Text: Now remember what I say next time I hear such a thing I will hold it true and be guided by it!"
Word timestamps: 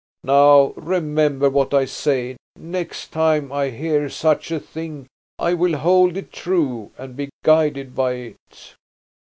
Now 0.23 0.73
remember 0.77 1.47
what 1.47 1.75
I 1.75 1.85
say 1.85 2.35
next 2.55 3.09
time 3.09 3.51
I 3.51 3.69
hear 3.69 4.09
such 4.09 4.49
a 4.49 4.59
thing 4.59 5.05
I 5.37 5.53
will 5.53 5.77
hold 5.77 6.17
it 6.17 6.31
true 6.33 6.89
and 6.97 7.15
be 7.15 7.29
guided 7.43 7.93
by 7.95 8.13
it!" 8.13 8.75